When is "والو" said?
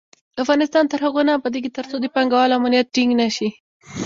2.37-2.57